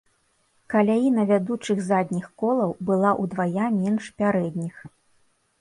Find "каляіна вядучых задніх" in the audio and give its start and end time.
0.73-2.25